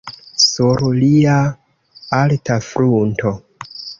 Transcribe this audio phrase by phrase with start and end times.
[0.43, 1.35] Sur lia
[2.21, 3.37] alta frunto.